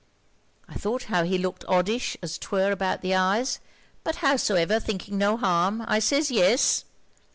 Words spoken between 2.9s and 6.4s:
the eyes; but howsever thinking no harm, I says